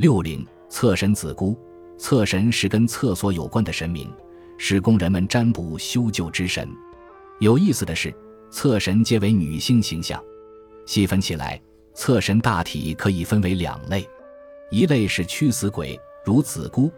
[0.00, 1.54] 六陵厕神子姑，
[1.98, 4.10] 厕神是跟厕所有关的神明，
[4.56, 6.66] 是供人们占卜修旧之神。
[7.38, 8.10] 有意思的是，
[8.50, 10.18] 厕神皆为女性形象。
[10.86, 11.60] 细分起来，
[11.92, 14.08] 厕神大体可以分为两类，
[14.70, 16.90] 一类是驱死鬼，如子姑，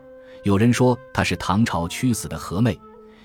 [0.45, 2.79] 有人说她是唐朝驱死的和妹，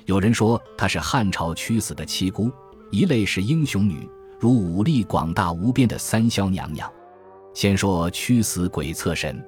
[0.05, 2.50] 有人说她是汉朝驱死的七姑；
[2.89, 4.09] 一类是英雄女，
[4.39, 6.91] 如武力广大无边的三霄娘娘。
[7.54, 9.39] 先说驱死鬼厕神，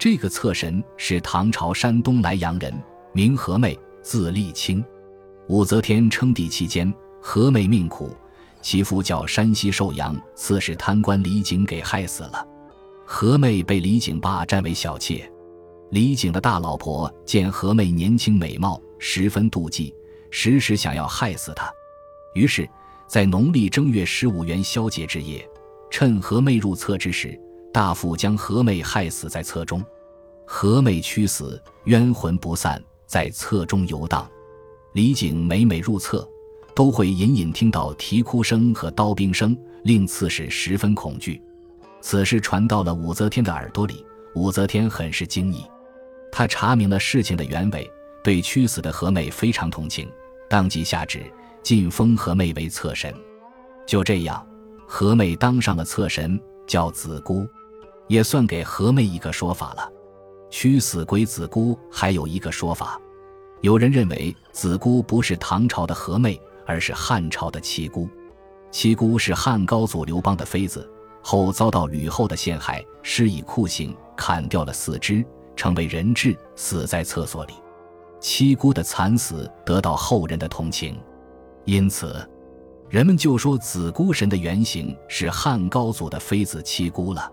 [0.00, 2.72] 这个侧神是唐朝山东莱阳人，
[3.12, 4.82] 名何妹，字丽清。
[5.46, 8.16] 武则天称帝期间，何妹命苦，
[8.62, 12.42] 其父叫山西寿阳刺史贪官李景给害死了。
[13.04, 15.30] 何妹被李景霸占为小妾，
[15.90, 19.94] 李景的大老婆见何妹年轻美貌，十分妒忌，
[20.30, 21.70] 时时想要害死她。
[22.34, 22.66] 于是，
[23.06, 25.46] 在农历正月十五元宵节之夜，
[25.90, 27.38] 趁何妹入厕之时，
[27.70, 29.84] 大腹将何妹害死在厕中。
[30.52, 34.28] 何妹屈死，冤魂不散，在厕中游荡。
[34.94, 36.28] 李景每每入厕，
[36.74, 41.40] 都会隐隐听到啼哭声和刀兵声，令刺史十分恐惧。
[42.00, 45.64] 此事传到了武则天的耳朵里，武则天很是惊异。
[46.32, 47.88] 她查明了事情的原委，
[48.24, 50.10] 对屈死的何妹非常同情，
[50.48, 51.22] 当即下旨
[51.62, 53.14] 晋封何妹为侧神。
[53.86, 54.44] 就这样，
[54.84, 57.46] 何妹当上了侧神，叫子姑，
[58.08, 59.92] 也算给何妹一个说法了。
[60.50, 63.00] 屈死归子姑，还有一个说法。
[63.60, 68.08] 有人认为子姑不是唐朝的和妹，而是汉朝的七姑。
[68.70, 70.88] 七姑是汉高祖刘邦的妃子，
[71.22, 75.24] 后遭到吕后的陷害，施以酷刑，砍掉了四肢，
[75.56, 77.54] 成为人质，死在厕所里。
[78.20, 80.98] 七姑的惨死得到后人的同情，
[81.64, 82.28] 因此
[82.88, 87.30] 人们就说子姑神的原型是汉高祖的妃子七姑了。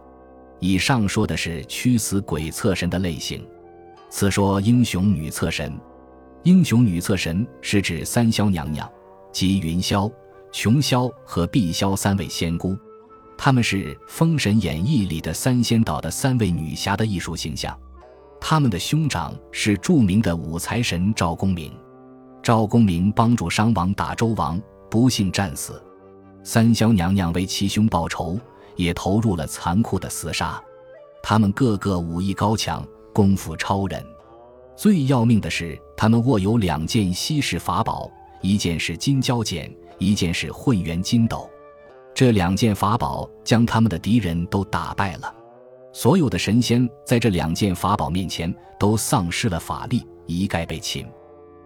[0.60, 3.46] 以上说的是驱死鬼测神的类型，
[4.10, 5.72] 此说英雄女测神。
[6.44, 8.90] 英雄女厕神是指三霄娘娘，
[9.32, 10.12] 即云霄、
[10.52, 12.78] 琼霄和碧霄三位仙姑，
[13.38, 17.78] 她们是《封神演义》里的三仙岛的三位女侠的艺术形象。
[18.40, 21.72] 他们的兄长是著名的五财神赵公明。
[22.42, 25.82] 赵公明帮助商王打周王，不幸战死。
[26.44, 28.40] 三霄娘娘为其兄报仇，
[28.78, 30.64] 也投入了残酷的厮杀。
[31.22, 34.02] 他们个个武艺高强，功夫超人。
[34.78, 38.10] 最要命的是，他们握有两件稀世法宝，
[38.42, 41.50] 一件是金蛟锏，一件是混元金斗。
[42.14, 45.34] 这两件法宝将他们的敌人都打败了。
[45.92, 51.06] 所有的神仙在这两件法宝面前都丧失了法力，一概被擒。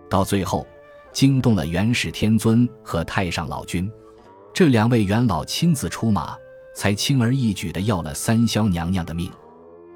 [0.09, 0.65] 到最后，
[1.11, 3.91] 惊动了元始天尊和太上老君，
[4.53, 6.37] 这两位元老亲自出马，
[6.73, 9.31] 才轻而易举地要了三霄娘娘的命。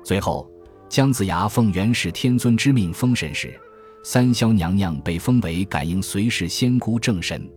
[0.03, 0.49] 最后。
[0.87, 3.59] 姜子牙奉元始天尊之命封神时，
[4.03, 7.49] 三霄娘娘被封为感应随侍仙姑正神。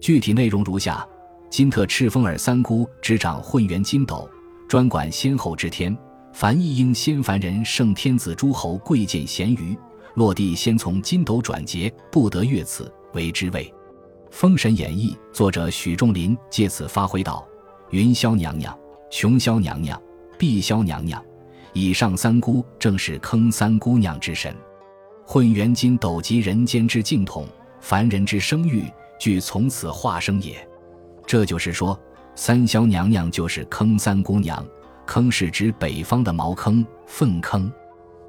[0.00, 1.06] 具体内容如下：
[1.50, 4.28] 金特赤峰耳三姑执掌混元金斗，
[4.66, 5.96] 专管仙后之天。
[6.32, 9.76] 凡一应仙凡人圣天子诸侯贵贱咸鱼，
[10.14, 13.64] 落地先从金斗转劫，不得越此为之谓。
[14.30, 17.46] 《封神演义》作者许仲林借此发挥道：
[17.92, 18.76] 云霄娘娘、
[19.10, 20.00] 琼霄娘娘、
[20.38, 21.22] 碧霄娘娘。
[21.74, 24.54] 以上三姑正是坑三姑娘之神，
[25.26, 27.46] 混元金斗及人间之净统，
[27.80, 28.84] 凡人之生育，
[29.18, 30.56] 俱从此化生也。
[31.26, 31.98] 这就是说，
[32.34, 34.66] 三霄娘娘就是坑三姑娘，
[35.06, 37.70] 坑是指北方的茅坑、粪坑，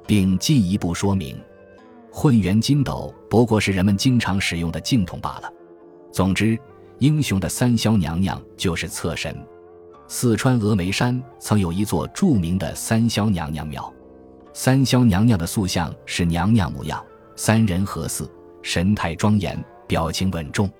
[0.06, 1.38] 并进一步说明，
[2.10, 5.50] 混元金斗不过是人们经常使用的净统罢了。
[6.12, 6.58] 总之，
[6.98, 9.34] 英雄的三霄娘娘就是侧神。
[10.06, 13.92] 四川峨眉山曾有一座著名的三霄娘娘庙，
[14.52, 17.02] 三霄娘娘的塑像是娘娘模样，
[17.36, 18.30] 三人合祀，
[18.62, 20.70] 神态庄严，表情稳重。